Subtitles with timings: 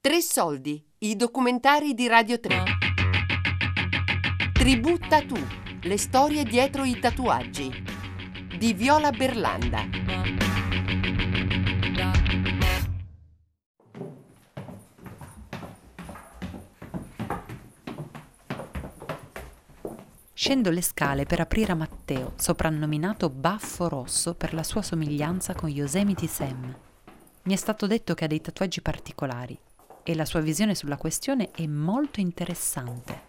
[0.00, 2.62] Tre soldi, i documentari di Radio 3.
[4.52, 5.36] Tributta tu,
[5.82, 7.68] le storie dietro i tatuaggi.
[8.56, 9.82] Di Viola Berlanda.
[20.32, 25.68] Scendo le scale per aprire a Matteo, soprannominato Baffo Rosso per la sua somiglianza con
[25.68, 26.72] Yosemite Sam.
[27.42, 29.58] Mi è stato detto che ha dei tatuaggi particolari
[30.08, 33.24] e la sua visione sulla questione è molto interessante.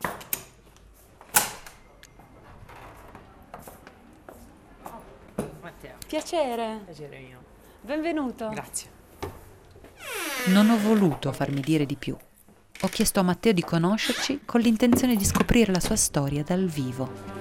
[5.62, 7.44] Matteo, Piacere, piacere mio.
[7.82, 8.48] benvenuto.
[8.48, 8.90] Grazie.
[10.48, 12.16] Non ho voluto farmi dire di più.
[12.82, 17.39] Ho chiesto a Matteo di conoscerci con l'intenzione di scoprire la sua storia dal vivo.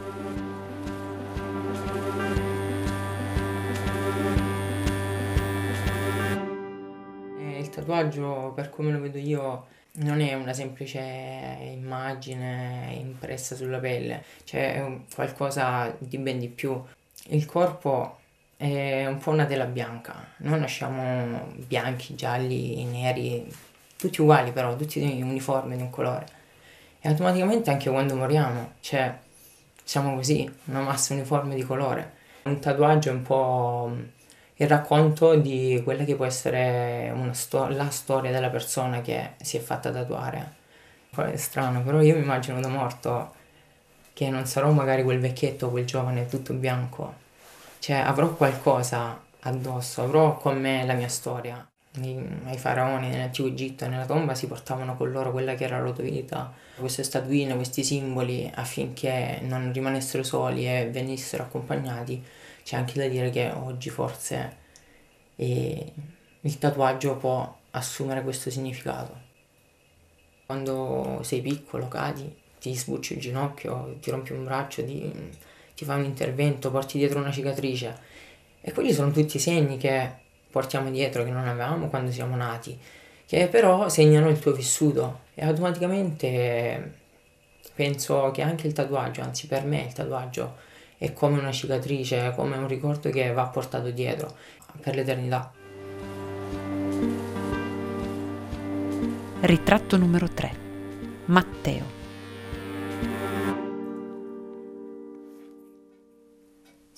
[7.88, 11.00] Tatuaggio, per come lo vedo io, non è una semplice
[11.72, 16.80] immagine impressa sulla pelle, cioè è qualcosa di ben di più.
[17.30, 18.18] Il corpo
[18.56, 23.50] è un po' una tela bianca, noi nasciamo bianchi, gialli, neri,
[23.96, 26.36] tutti uguali però, tutti uniformi di un colore.
[27.00, 29.16] E automaticamente anche quando moriamo, cioè
[29.82, 32.16] siamo così, una massa uniforme di colore.
[32.42, 33.92] Un tatuaggio è un po'
[34.58, 39.60] il racconto di quella che può essere sto- la storia della persona che si è
[39.60, 40.56] fatta tatuare.
[41.10, 43.34] Poi È strano, però io mi immagino da morto
[44.14, 47.14] che non sarò magari quel vecchietto, quel giovane tutto bianco.
[47.78, 51.66] Cioè avrò qualcosa addosso, avrò con me la mia storia.
[52.00, 56.02] Ai faraoni nell'antico Egitto nella tomba si portavano con loro quella che era la loro
[56.02, 62.22] vita, queste statuine, questi simboli affinché non rimanessero soli e venissero accompagnati.
[62.62, 64.56] C'è anche da dire che oggi forse
[65.36, 65.92] eh,
[66.40, 69.26] il tatuaggio può assumere questo significato.
[70.46, 75.12] Quando sei piccolo, cadi, ti sbucci il ginocchio, ti rompi un braccio, ti,
[75.74, 77.96] ti fai un intervento, porti dietro una cicatrice.
[78.60, 82.78] E quelli sono tutti segni che portiamo dietro, che non avevamo quando siamo nati,
[83.26, 85.20] che però segnano il tuo vissuto.
[85.34, 86.94] E automaticamente
[87.74, 90.56] penso che anche il tatuaggio, anzi per me il tatuaggio
[90.98, 94.34] è come una cicatrice, è come un ricordo che va portato dietro
[94.80, 95.52] per l'eternità.
[99.40, 100.66] Ritratto numero 3.
[101.26, 101.97] Matteo.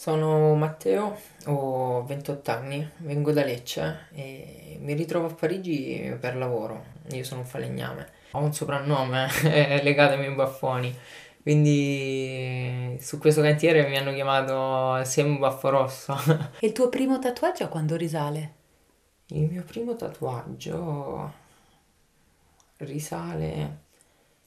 [0.00, 6.84] Sono Matteo, ho 28 anni, vengo da Lecce e mi ritrovo a Parigi per lavoro.
[7.10, 8.08] Io sono un falegname.
[8.30, 9.28] Ho un soprannome
[9.84, 10.96] legato ai miei baffoni,
[11.42, 16.16] quindi su questo cantiere mi hanno chiamato Sam Baffo Rosso.
[16.58, 18.54] E il tuo primo tatuaggio a quando risale?
[19.26, 21.32] Il mio primo tatuaggio
[22.78, 23.78] risale...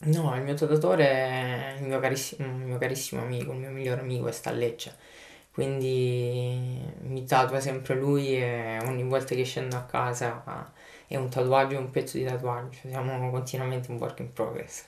[0.06, 4.02] No, il mio tatuatore è il mio, carissi- il mio carissimo amico, il mio migliore
[4.02, 5.22] amico, sta a Lecce.
[5.54, 10.74] Quindi mi tatua sempre lui e ogni volta che scendo a casa
[11.08, 12.80] è un tatuaggio e un pezzo di tatuaggio.
[12.88, 14.86] Siamo continuamente un work in progress.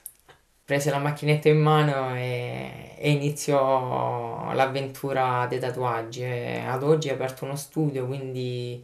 [0.66, 6.24] Prese la macchinetta in mano e, e iniziò l'avventura dei tatuaggi.
[6.24, 8.84] E ad oggi ha aperto uno studio, quindi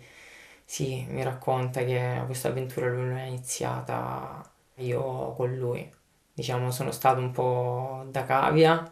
[0.63, 4.44] sì, mi racconta che questa avventura lui l'ha iniziata
[4.75, 5.92] io con lui.
[6.34, 8.92] Diciamo, sono stato un po' da cavia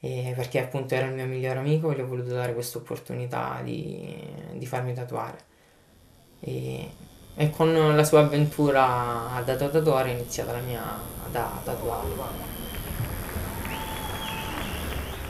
[0.00, 3.60] e perché appunto era il mio migliore amico e gli ho voluto dare questa opportunità
[3.62, 4.16] di,
[4.54, 5.38] di farmi tatuare.
[6.40, 6.88] E,
[7.36, 10.82] e con la sua avventura da tatuatore è iniziata la mia
[11.30, 12.48] da tatuare.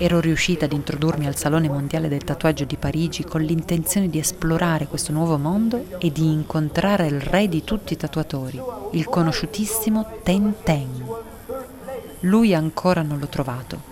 [0.03, 4.87] Ero riuscita ad introdurmi al Salone Mondiale del Tatuaggio di Parigi con l'intenzione di esplorare
[4.87, 8.59] questo nuovo mondo e di incontrare il re di tutti i tatuatori,
[8.93, 11.07] il conosciutissimo Ten Ten.
[12.21, 13.90] Lui ancora non l'ho trovato,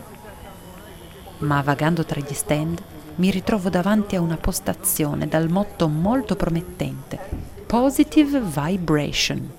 [1.39, 2.83] ma vagando tra gli stand
[3.17, 7.19] mi ritrovo davanti a una postazione dal motto molto promettente
[7.67, 9.51] Positive Vibration.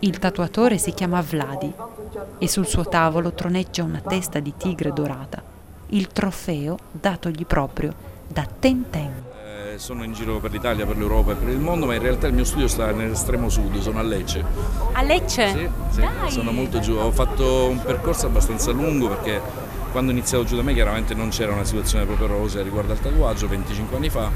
[0.00, 1.70] Il tatuatore si chiama Vladi
[2.38, 5.42] e sul suo tavolo troneggia una testa di tigre dorata,
[5.88, 7.92] il trofeo datogli proprio
[8.26, 9.12] da Ten Ten.
[9.72, 12.28] Eh, Sono in giro per l'Italia, per l'Europa e per il mondo, ma in realtà
[12.28, 14.44] il mio studio sta nell'estremo sud, sono a Lecce.
[14.92, 15.48] A Lecce?
[15.50, 16.94] Sì, sì, sono molto giù.
[16.94, 19.40] Ho fatto un percorso abbastanza lungo perché
[19.90, 23.00] quando ho iniziato giù da me chiaramente non c'era una situazione proprio rosea riguardo al
[23.00, 24.30] tatuaggio, 25 anni fa,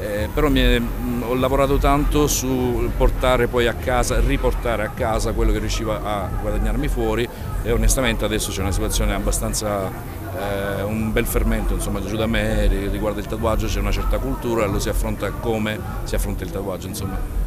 [0.00, 5.32] eh, però è- mh, ho lavorato tanto su portare poi a casa, riportare a casa
[5.32, 7.28] quello che riuscivo a guadagnarmi fuori
[7.62, 9.90] e onestamente adesso c'è una situazione abbastanza,
[10.38, 14.18] eh, un bel fermento insomma giù da me ri- riguardo il tatuaggio, c'è una certa
[14.18, 17.46] cultura e lo si affronta come si affronta il tatuaggio insomma.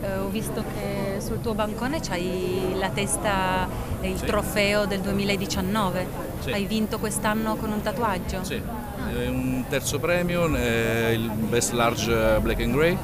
[0.00, 3.66] Eh, ho visto che sul tuo bancone c'hai la testa
[4.00, 4.26] e il Sì.
[4.26, 6.27] trofeo del 2019.
[6.40, 6.50] Sì.
[6.50, 8.44] Hai vinto quest'anno con un tatuaggio?
[8.44, 12.98] Sì, è un terzo premio, è il Best Large Black and Grey.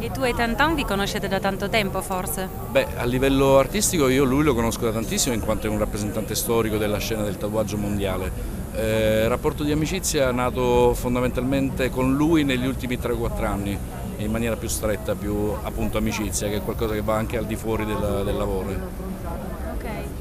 [0.00, 2.46] E tu e Tantan vi conoscete da tanto tempo forse?
[2.70, 6.34] Beh, a livello artistico io lui lo conosco da tantissimo in quanto è un rappresentante
[6.34, 8.30] storico della scena del tatuaggio mondiale.
[8.74, 13.78] Eh, rapporto di amicizia nato fondamentalmente con lui negli ultimi 3-4 anni,
[14.18, 17.56] in maniera più stretta, più appunto amicizia, che è qualcosa che va anche al di
[17.56, 18.68] fuori del, del lavoro.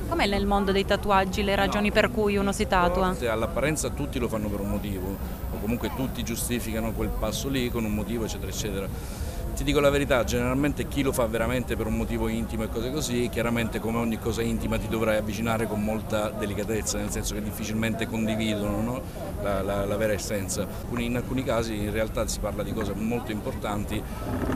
[0.08, 3.16] Com'è nel mondo dei tatuaggi le ragioni per cui uno si tatua?
[3.30, 5.18] All'apparenza tutti lo fanno per un motivo,
[5.52, 8.88] o comunque tutti giustificano quel passo lì con un motivo, eccetera, eccetera.
[9.56, 12.92] Ti dico la verità, generalmente chi lo fa veramente per un motivo intimo e cose
[12.92, 17.44] così, chiaramente come ogni cosa intima ti dovrai avvicinare con molta delicatezza, nel senso che
[17.44, 19.02] difficilmente condividono no?
[19.44, 20.68] la, la- la vera essenza.
[20.98, 24.02] In alcuni casi in realtà si parla di cose molto importanti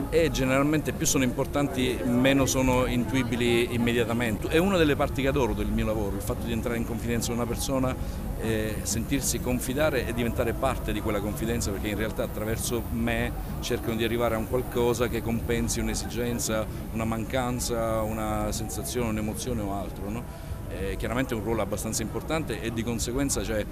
[0.10, 4.48] e generalmente più sono importanti meno sono intuibili immediatamente.
[4.48, 7.28] È una delle parti che adoro del mio lavoro, il fatto di entrare in confidenza
[7.28, 7.96] con una persona,
[8.42, 13.32] eh, sentirsi confidare e diventare parte di quella confidenza perché in realtà attraverso me
[13.62, 19.74] cercano di arrivare a un qualcosa che compensi un'esigenza, una mancanza, una sensazione, un'emozione o
[19.74, 20.10] altro.
[20.10, 20.24] no?
[20.70, 23.66] Eh, chiaramente è un ruolo abbastanza importante e di conseguenza c'è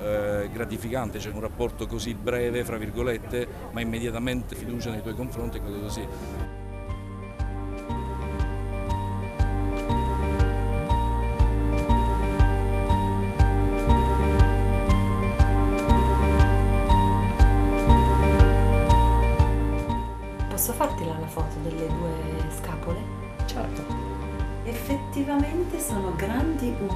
[0.00, 5.58] eh, gratificante, c'è un rapporto così breve, fra virgolette, ma immediatamente fiducia nei tuoi confronti
[5.58, 6.61] e così.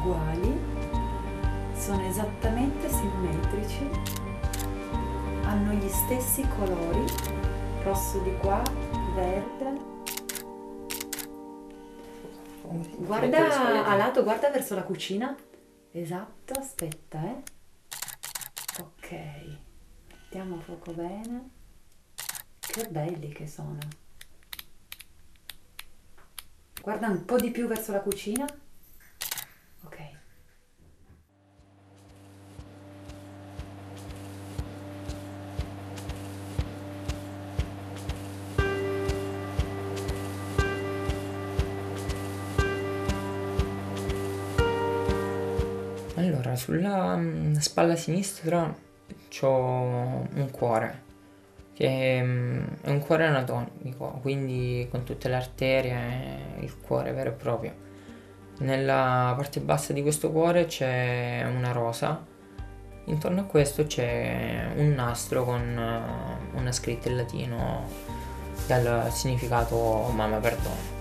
[0.06, 0.60] Uguali,
[1.74, 3.90] sono esattamente simmetrici,
[5.42, 7.04] hanno gli stessi colori,
[7.82, 8.62] rosso di qua,
[9.14, 9.94] verde.
[12.98, 15.36] Guarda a lato, guarda verso la cucina.
[15.90, 17.42] Esatto, aspetta, eh.
[18.80, 19.10] Ok,
[20.08, 21.50] mettiamo a fuoco bene.
[22.58, 23.78] Che belli che sono.
[26.82, 28.44] Guarda un po' di più verso la cucina.
[46.56, 48.74] Sulla mm, spalla sinistra
[49.42, 51.02] ho un cuore,
[51.74, 57.34] che mm, è un cuore anatomico, quindi con tutte le arterie, il cuore vero e
[57.34, 57.84] proprio.
[58.58, 62.24] Nella parte bassa di questo cuore c'è una rosa,
[63.04, 67.88] intorno a questo c'è un nastro con eh, una scritta in latino
[68.66, 70.95] dal significato mamma perdono.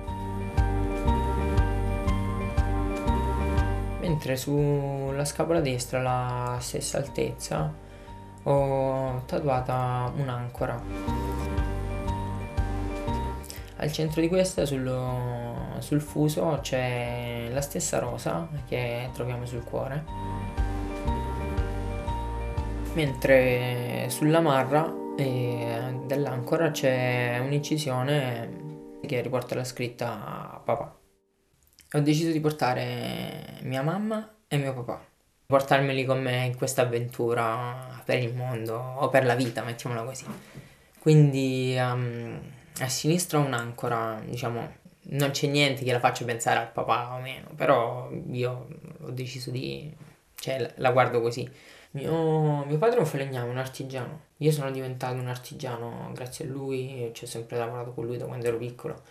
[4.07, 7.73] Mentre sulla scapola destra, alla stessa altezza,
[8.43, 10.79] ho tatuata un'ancora.
[13.77, 14.95] Al centro di questa, sul,
[15.79, 20.03] sul fuso, c'è la stessa rosa che troviamo sul cuore.
[22.93, 30.95] Mentre sulla marra eh, dell'ancora c'è un'incisione che riporta la scritta papà.
[31.93, 35.03] Ho deciso di portare mia mamma e mio papà.
[35.45, 40.25] Portarmeli con me in questa avventura per il mondo o per la vita, mettiamola così.
[40.99, 42.41] Quindi ehm,
[42.79, 44.73] a sinistra ho un'ancora, diciamo,
[45.09, 48.67] non c'è niente che la faccia pensare al papà o meno, però io
[49.01, 49.93] ho deciso di...
[50.35, 51.47] cioè la- la guardo così.
[51.91, 54.21] Mio, mio padre è un falegname, un artigiano.
[54.37, 58.25] Io sono diventato un artigiano grazie a lui, ci ho sempre lavorato con lui da
[58.25, 59.01] quando ero piccolo.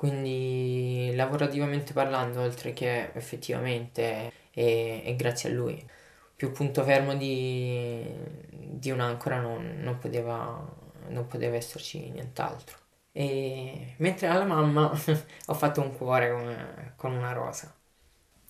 [0.00, 5.86] Quindi lavorativamente parlando, oltre che effettivamente, è, è grazie a lui.
[6.34, 8.02] Più punto fermo di,
[8.48, 10.66] di un'ancora non, non poteva,
[11.08, 12.78] non poteva esserci nient'altro.
[13.12, 14.90] E mentre alla mamma
[15.46, 17.70] ho fatto un cuore come- con una rosa,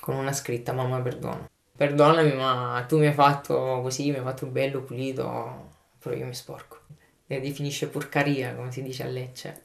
[0.00, 1.48] con una scritta mamma perdono.
[1.76, 6.34] Perdonami ma tu mi hai fatto così, mi hai fatto bello, pulito, però io mi
[6.34, 6.78] sporco.
[7.26, 9.64] E definisce porcaria, come si dice a Lecce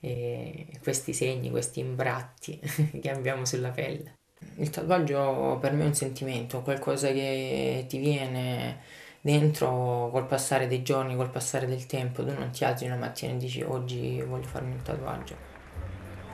[0.00, 2.58] e questi segni, questi imbratti
[3.00, 4.14] che abbiamo sulla pelle.
[4.56, 8.78] Il tatuaggio per me è un sentimento, qualcosa che ti viene
[9.20, 12.24] dentro col passare dei giorni, col passare del tempo.
[12.24, 15.48] Tu non ti alzi una mattina e dici oggi voglio farmi un tatuaggio.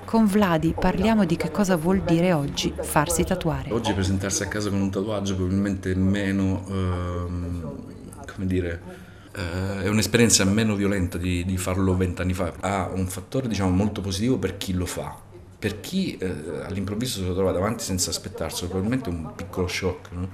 [0.04, 3.72] Con Vladi parliamo di che cosa vuol dire oggi farsi tatuare.
[3.72, 8.80] Oggi presentarsi a casa con un tatuaggio probabilmente è meno, ehm, come dire,
[9.36, 12.54] eh, è un'esperienza meno violenta di, di farlo vent'anni fa.
[12.60, 15.14] Ha un fattore diciamo molto positivo per chi lo fa,
[15.58, 20.10] per chi eh, all'improvviso lo trova davanti senza aspettarselo, probabilmente un piccolo shock.
[20.12, 20.28] No?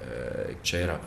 [0.00, 0.98] Eh, c'era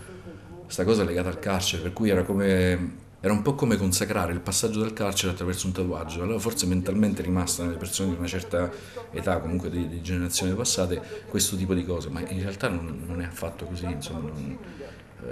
[0.63, 4.39] questa cosa legata al carcere, per cui era come era un po' come consacrare il
[4.39, 6.21] passaggio dal carcere attraverso un tatuaggio.
[6.21, 8.71] Allora forse mentalmente è rimasta nelle persone di una certa
[9.11, 13.21] età, comunque di, di generazioni passate, questo tipo di cose, ma in realtà non, non
[13.21, 13.85] è affatto così.
[13.85, 14.57] Insomma, non,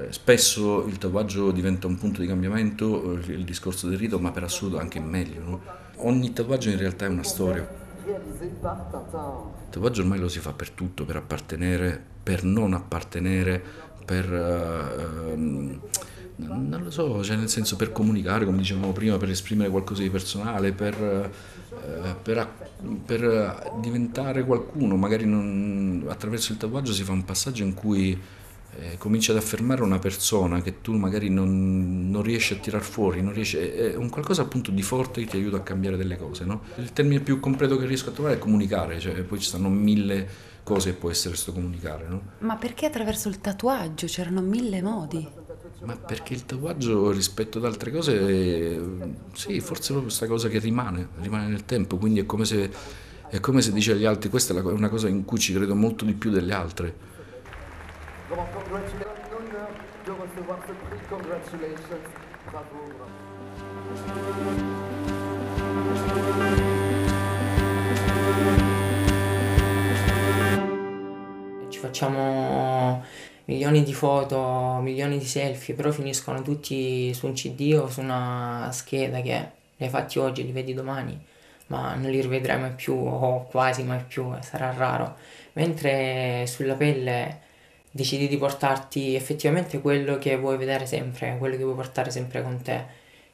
[0.09, 4.43] spesso il tatuaggio diventa un punto di cambiamento, eh, il discorso del rito, ma per
[4.43, 5.41] assurdo anche meglio.
[5.41, 5.61] No?
[5.97, 7.81] Ogni tatuaggio in realtà è una storia.
[8.05, 8.57] Il
[9.69, 13.61] tatuaggio ormai lo si fa per tutto, per appartenere, per non appartenere,
[14.05, 14.31] per...
[14.31, 15.79] Uh,
[16.35, 20.09] non lo so, cioè nel senso per comunicare, come dicevamo prima, per esprimere qualcosa di
[20.09, 22.49] personale, per, eh, per,
[23.05, 28.19] per diventare qualcuno, magari non, attraverso il tatuaggio si fa un passaggio in cui
[28.79, 33.21] eh, cominci ad affermare una persona che tu magari non, non riesci a tirar fuori,
[33.31, 36.45] riesci, è un qualcosa appunto di forte che ti aiuta a cambiare delle cose.
[36.45, 36.61] No?
[36.77, 40.51] Il termine più completo che riesco a trovare è comunicare, cioè, poi ci stanno mille
[40.63, 42.07] cose che può essere questo comunicare.
[42.07, 42.21] No?
[42.39, 45.27] Ma perché attraverso il tatuaggio c'erano mille modi?
[45.83, 48.79] Ma perché il tatuaggio rispetto ad altre cose,
[49.33, 52.71] sì, forse è proprio questa cosa che rimane, rimane nel tempo, quindi è come se,
[53.29, 56.05] è come se dice agli altri, questa è una cosa in cui ci credo molto
[56.05, 57.11] di più delle altre.
[71.69, 73.03] Ci facciamo
[73.45, 78.69] milioni di foto, milioni di selfie, però finiscono tutti su un CD o su una
[78.71, 81.23] scheda che li hai fatti oggi li vedi domani,
[81.67, 85.17] ma non li rivedrai mai più o quasi mai più, sarà raro.
[85.53, 87.51] Mentre sulla pelle
[87.95, 92.59] decidi di portarti effettivamente quello che vuoi vedere sempre, quello che vuoi portare sempre con
[92.59, 92.85] te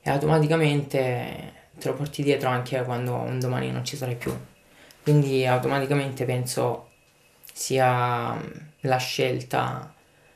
[0.01, 4.37] e automaticamente te lo porti dietro anche quando un domani non ci sarai più.
[5.01, 6.89] Quindi automaticamente penso
[7.53, 8.37] sia
[8.81, 9.93] la scelta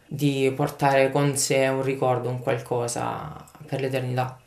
[0.08, 4.40] di portare con sé un ricordo, un qualcosa per l'eternità.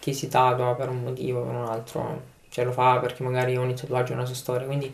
[0.00, 3.74] Chi si tatua per un motivo, per un altro, ce lo fa perché magari ogni
[3.74, 4.92] tatuaggio ha una sua storia, quindi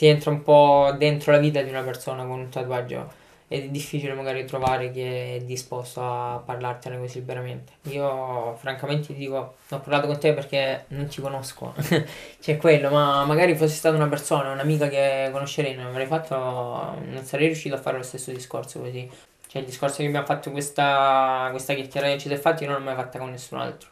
[0.00, 3.12] si entra un po' dentro la vita di una persona con un tatuaggio
[3.48, 7.72] ed è difficile magari trovare chi è disposto a parlartene così liberamente.
[7.90, 11.74] Io francamente ti dico, ho parlato con te perché non ti conosco,
[12.40, 17.20] c'è quello, ma magari fossi stata una persona, un'amica che conoscerei, non avrei fatto, non
[17.22, 19.06] sarei riuscito a fare lo stesso discorso così.
[19.48, 22.78] Cioè il discorso che abbiamo fatto questa, questa chiacchierata che ci siete fatti io non
[22.78, 23.90] l'ho mai fatta con nessun altro.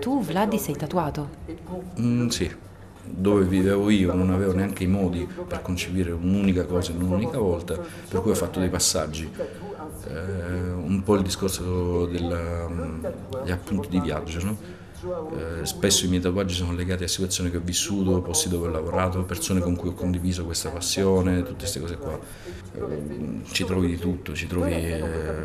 [0.00, 1.28] Tu Vladi sei tatuato?
[2.00, 2.68] Mm, sì
[3.10, 7.78] dove vivevo io non avevo neanche i modi per concepire un'unica cosa in un'unica volta,
[8.08, 9.30] per cui ho fatto dei passaggi.
[10.08, 13.04] Eh, un po' il discorso degli mm,
[13.48, 14.44] appunti di viaggio.
[14.44, 14.78] No?
[15.02, 18.70] Eh, spesso i miei tatuaggi sono legati a situazioni che ho vissuto, posti dove ho
[18.70, 22.18] lavorato, persone con cui ho condiviso questa passione, tutte queste cose qua.
[22.74, 25.44] Eh, ci trovi di tutto, ci trovi eh,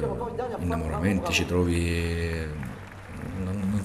[0.59, 2.43] innamoramenti, ci trovi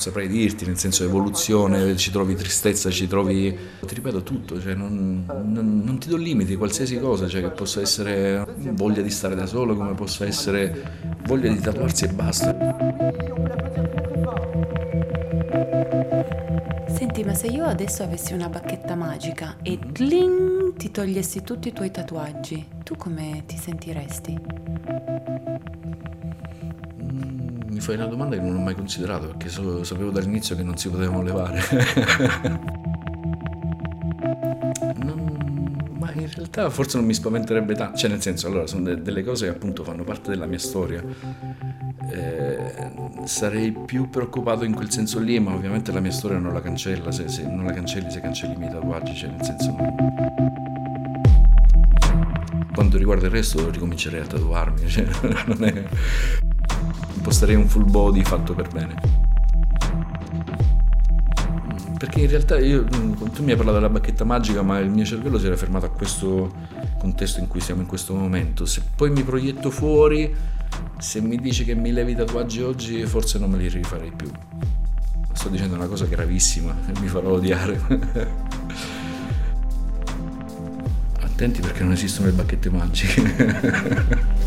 [0.00, 3.54] non, saprei dirti, nel senso evoluzione, ci trovi tristezza, ci trovi,
[3.86, 7.82] ti ripeto tutto, cioè non, non, non, ti do limiti, qualsiasi cosa, cioè che possa
[7.82, 12.56] essere voglia di stare da solo, come possa essere voglia di tatuarsi e basta.
[16.88, 21.72] Senti, ma se io adesso avessi una bacchetta magica e tling, ti togliessi tutti i
[21.72, 24.38] tuoi tatuaggi, tu come ti sentiresti?
[27.80, 30.76] Mi fai una domanda che non ho mai considerato perché so, sapevo dall'inizio che non
[30.76, 31.62] si potevano levare.
[34.96, 39.00] non, ma in realtà forse non mi spaventerebbe tanto, cioè nel senso, allora sono de-
[39.00, 41.02] delle cose che appunto fanno parte della mia storia.
[42.12, 42.74] Eh,
[43.24, 47.10] sarei più preoccupato in quel senso lì, ma ovviamente la mia storia non la cancella,
[47.10, 49.74] se, se non la cancelli se cancelli i miei tatuaggi, cioè nel senso...
[52.50, 55.06] Non quanto riguarda il resto ricomincerei a tatuarmi, cioè,
[55.46, 55.84] non è
[57.20, 58.94] imposterei un full body fatto per bene.
[61.98, 65.38] Perché in realtà io, tu mi hai parlato della bacchetta magica, ma il mio cervello
[65.38, 66.50] si era fermato a questo
[66.98, 68.64] contesto in cui siamo in questo momento.
[68.64, 70.34] Se poi mi proietto fuori,
[70.98, 74.30] se mi dici che mi levi i tatuaggi oggi, forse non me li rifarei più.
[75.32, 77.78] Sto dicendo una cosa gravissima e mi farò odiare.
[81.20, 84.38] Attenti perché non esistono le bacchette magiche.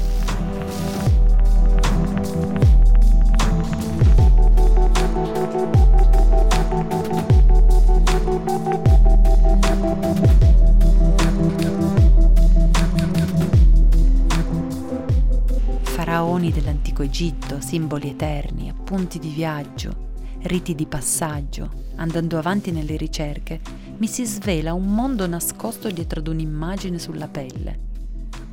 [17.04, 20.12] Egitto, simboli eterni, appunti di viaggio,
[20.44, 23.60] riti di passaggio, andando avanti nelle ricerche,
[23.98, 27.80] mi si svela un mondo nascosto dietro ad un'immagine sulla pelle,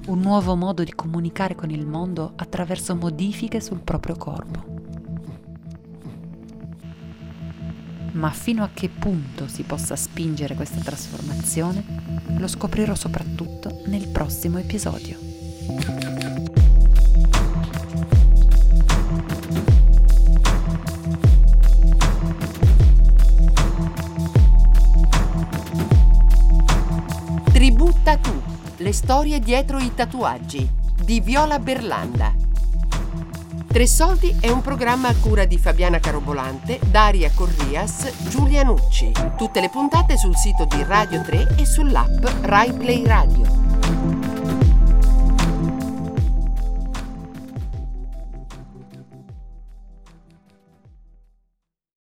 [0.07, 4.79] un nuovo modo di comunicare con il mondo attraverso modifiche sul proprio corpo.
[8.13, 11.85] Ma fino a che punto si possa spingere questa trasformazione
[12.37, 16.00] lo scoprirò soprattutto nel prossimo episodio.
[29.01, 30.69] Storie dietro i tatuaggi
[31.03, 32.35] di Viola Berlanda.
[33.67, 39.11] Tre Soldi è un programma a cura di Fabiana Carobolante, Daria Corrias, Giulia Nucci.
[39.39, 43.60] Tutte le puntate sul sito di Radio 3 e sull'app Rai Play Radio.